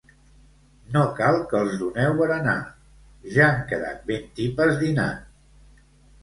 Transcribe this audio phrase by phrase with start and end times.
[0.93, 2.55] No cal que els doneu berenar:
[3.37, 5.79] ja han quedat ben tipes dinant.